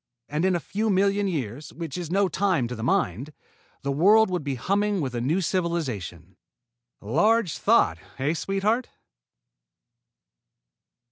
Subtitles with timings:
[0.27, 3.31] And, in a few million years, which is no time to the Mind,
[3.83, 6.37] the world would be humming with a new civilization.
[7.01, 8.89] Large thought, eh, sweetheart?"